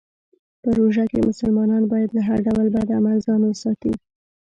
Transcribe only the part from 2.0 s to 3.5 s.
له هر ډول بد عمل ځان